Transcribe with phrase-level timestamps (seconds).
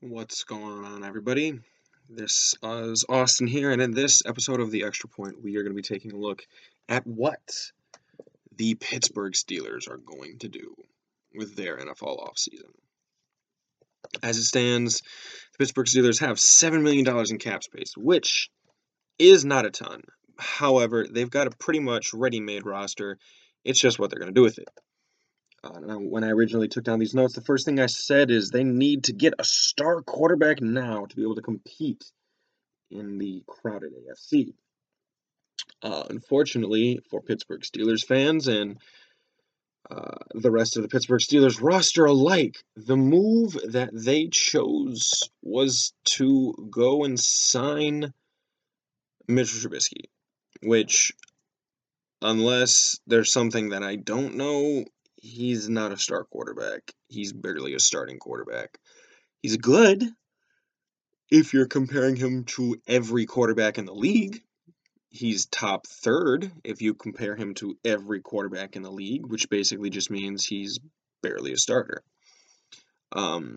[0.00, 1.58] What's going on, everybody?
[2.08, 5.72] This is Austin here, and in this episode of The Extra Point, we are going
[5.72, 6.46] to be taking a look
[6.88, 7.72] at what
[8.54, 10.76] the Pittsburgh Steelers are going to do
[11.34, 12.70] with their NFL offseason.
[14.22, 18.50] As it stands, the Pittsburgh Steelers have $7 million in cap space, which
[19.18, 20.02] is not a ton.
[20.38, 23.18] However, they've got a pretty much ready made roster.
[23.64, 24.68] It's just what they're going to do with it.
[25.64, 28.64] Uh, when I originally took down these notes, the first thing I said is they
[28.64, 32.04] need to get a star quarterback now to be able to compete
[32.90, 34.54] in the crowded AFC.
[35.82, 38.78] Uh, unfortunately for Pittsburgh Steelers fans and
[39.90, 45.92] uh, the rest of the Pittsburgh Steelers roster alike, the move that they chose was
[46.04, 48.12] to go and sign
[49.26, 50.04] Mitchell Trubisky,
[50.62, 51.12] which,
[52.20, 54.84] unless there's something that I don't know,
[55.20, 56.92] he's not a star quarterback.
[57.08, 58.78] He's barely a starting quarterback.
[59.42, 60.04] He's good
[61.30, 64.42] if you're comparing him to every quarterback in the league.
[65.10, 69.90] He's top third if you compare him to every quarterback in the league, which basically
[69.90, 70.78] just means he's
[71.22, 72.02] barely a starter.
[73.12, 73.56] Um,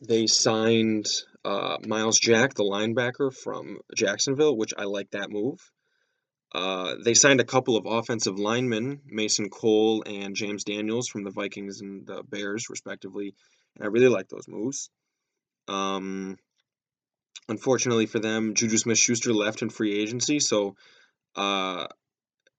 [0.00, 1.06] they signed
[1.44, 5.58] uh, Myles Jack, the linebacker from Jacksonville, which I like that move.
[6.52, 11.30] Uh, they signed a couple of offensive linemen, Mason Cole and James Daniels from the
[11.30, 13.34] Vikings and the Bears, respectively.
[13.76, 14.90] And I really like those moves.
[15.68, 16.36] Um,
[17.48, 20.40] unfortunately for them, Juju Smith Schuster left in free agency.
[20.40, 20.74] So,
[21.36, 21.86] uh,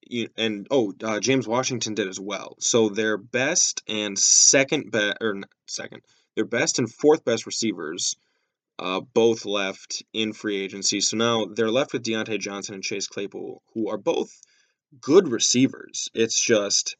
[0.07, 2.55] you, and oh, uh, James Washington did as well.
[2.59, 6.01] So their best and second best, or second,
[6.35, 8.15] their best and fourth best receivers
[8.81, 11.01] uh, both left in free agency.
[11.01, 14.31] So now they're left with Diontae Johnson and Chase Claypool, who are both
[14.99, 16.09] good receivers.
[16.15, 16.97] It's just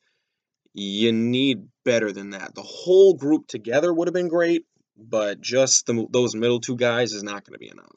[0.74, 2.54] you need better than that.
[2.54, 4.64] The whole group together would have been great,
[4.96, 7.96] but just the, those middle two guys is not going to be enough.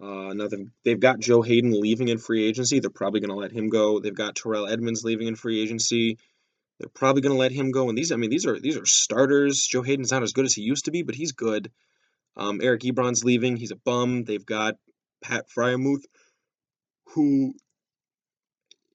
[0.00, 0.72] Uh, nothing.
[0.84, 2.80] They've got Joe Haden leaving in free agency.
[2.80, 4.00] They're probably going to let him go.
[4.00, 6.18] They've got Terrell Edmunds leaving in free agency.
[6.80, 7.88] They're probably going to let him go.
[7.88, 9.64] And these, I mean, these are these are starters.
[9.64, 11.70] Joe Haden's not as good as he used to be, but he's good.
[12.36, 13.56] Um, Eric Ebron's leaving.
[13.56, 14.24] He's a bum.
[14.24, 14.76] They've got
[15.22, 16.04] Pat Freiermuth,
[17.14, 17.54] who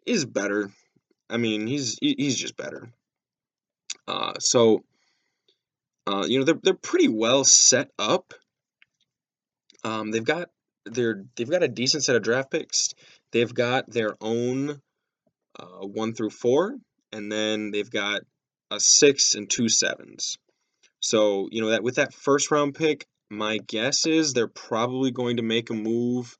[0.05, 0.71] is better.
[1.29, 2.89] I mean, he's he's just better.
[4.07, 4.83] Uh, so,
[6.07, 8.33] uh, you know, they're they're pretty well set up.
[9.83, 10.49] Um, they've got
[10.85, 12.93] they're they've got a decent set of draft picks.
[13.31, 14.81] They've got their own
[15.59, 16.75] uh, one through four,
[17.11, 18.21] and then they've got
[18.71, 20.37] a six and two sevens.
[20.99, 25.37] So you know that with that first round pick, my guess is they're probably going
[25.37, 26.37] to make a move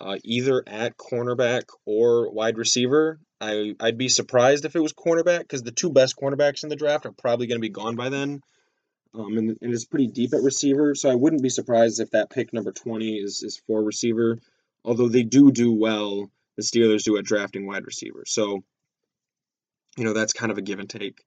[0.00, 3.18] uh, either at cornerback or wide receiver.
[3.40, 6.76] I, I'd be surprised if it was cornerback because the two best cornerbacks in the
[6.76, 8.40] draft are probably going to be gone by then.
[9.14, 12.30] Um, and, and it's pretty deep at receiver, so I wouldn't be surprised if that
[12.30, 14.38] pick number 20 is, is for receiver.
[14.84, 18.24] Although they do do well, the Steelers do at drafting wide receiver.
[18.26, 18.62] So,
[19.96, 21.24] you know, that's kind of a give and take.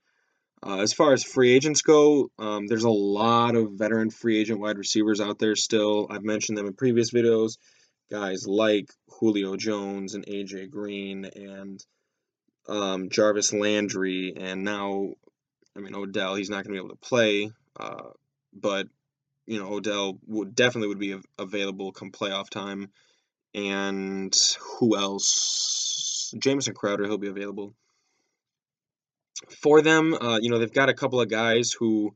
[0.62, 4.60] Uh, as far as free agents go, um, there's a lot of veteran free agent
[4.60, 6.08] wide receivers out there still.
[6.10, 7.58] I've mentioned them in previous videos.
[8.12, 11.84] Guys like Julio Jones and AJ Green and
[12.68, 15.14] um, Jarvis Landry, and now,
[15.78, 18.10] I mean, Odell, he's not going to be able to play, uh,
[18.54, 18.88] but,
[19.46, 22.90] you know, Odell would definitely would be available come playoff time.
[23.56, 24.36] And
[24.80, 26.34] who else?
[26.38, 27.74] Jamison Crowder, he'll be available
[29.62, 30.14] for them.
[30.14, 32.16] Uh, you know, they've got a couple of guys who,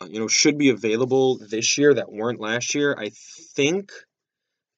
[0.00, 2.94] uh, you know, should be available this year that weren't last year.
[2.98, 3.10] I
[3.54, 3.92] think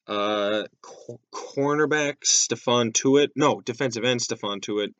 [0.07, 4.93] uh, co- cornerback Stephon Tuitt, no, defensive end Stephon Tuitt,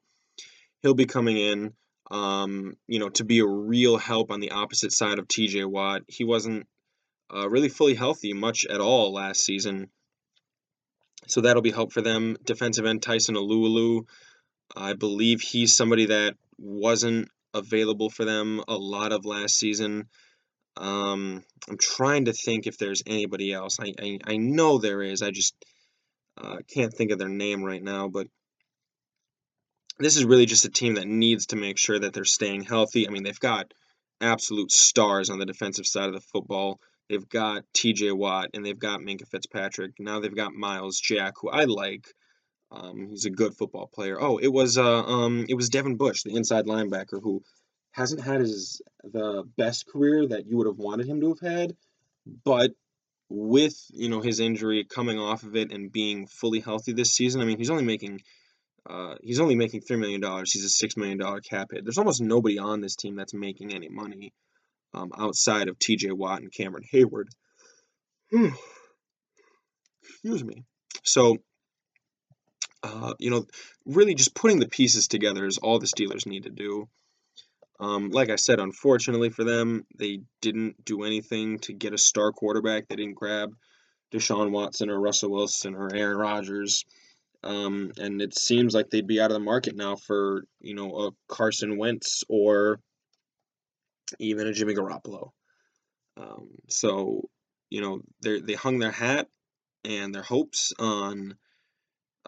[0.82, 1.74] he'll be coming in,
[2.12, 6.04] um, you know, to be a real help on the opposite side of TJ Watt.
[6.08, 6.68] He wasn't
[7.34, 9.90] uh, really fully healthy much at all last season.
[11.28, 12.38] So that'll be help for them.
[12.44, 14.06] Defensive end Tyson Alualu,
[14.76, 20.08] I believe he's somebody that wasn't available for them a lot of last season.
[20.78, 23.80] Um, I'm trying to think if there's anybody else.
[23.80, 25.22] I, I, I know there is.
[25.22, 25.56] I just
[26.38, 28.08] uh, can't think of their name right now.
[28.10, 28.28] But
[29.98, 33.08] this is really just a team that needs to make sure that they're staying healthy.
[33.08, 33.74] I mean, they've got
[34.20, 36.80] absolute stars on the defensive side of the football.
[37.10, 38.12] They've got T.J.
[38.12, 39.94] Watt and they've got Minkah Fitzpatrick.
[40.00, 42.08] Now they've got Myles Jack, who I like.
[42.72, 44.18] Um, he's a good football player.
[44.22, 47.44] Oh, it was uh, um, it was Devin Bush, the inside linebacker, who
[47.92, 51.76] hasn't had his the best career that you would have wanted him to have had,
[52.44, 52.72] but
[53.30, 57.42] with you know his injury coming off of it and being fully healthy this season,
[57.42, 58.22] I mean he's only making
[58.90, 60.52] uh, he's only making three million dollars.
[60.52, 61.84] He's a six million dollar cap hit.
[61.86, 64.34] There's almost nobody on this team that's making any money.
[64.94, 66.12] um, outside of T.J.
[66.12, 67.28] Watt and Cameron Heyward.
[70.04, 70.64] Excuse me.
[71.04, 71.38] So,
[72.86, 73.46] uh, you know,
[73.86, 76.88] really just putting the pieces together is all the Steelers need to do.
[77.80, 82.32] Um, like I said, unfortunately for them, they didn't do anything to get a star
[82.32, 82.88] quarterback.
[82.88, 83.54] They didn't grab
[84.14, 86.86] Deshaun Watson or Russell Wilson or Aaron Rodgers.
[87.44, 91.08] Um, and it seems like they'd be out of the market now for, you know,
[91.08, 92.80] a Carson Wentz or
[94.20, 95.32] even a Jimmy Garoppolo.
[96.18, 97.30] Um, so,
[97.70, 99.28] you know, they they hung their hat
[99.84, 101.36] and their hopes on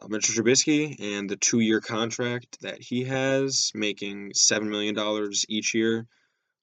[0.02, 5.74] uh, Mitchell Trubisky and the two-year contract that he has, making seven million dollars each
[5.74, 6.06] year,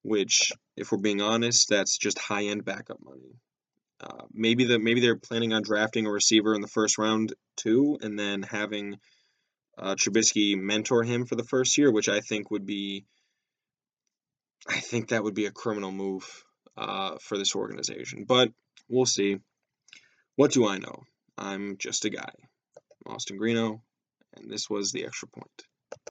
[0.02, 3.38] which, if we're being honest, that's just high-end backup money.
[4.00, 7.96] Uh, maybe the maybe they're planning on drafting a receiver in the first round too,
[8.02, 8.96] and then having
[9.78, 13.06] uh, Trubisky mentor him for the first year, which I think would be,
[14.68, 16.44] I think that would be a criminal move
[16.76, 18.24] uh, for this organization.
[18.26, 18.50] But
[18.88, 19.38] we'll see.
[20.36, 21.04] What do I know?
[21.38, 22.32] I'm just a guy.
[23.06, 23.80] Austin Greeno,
[24.34, 25.62] and this was the extra point.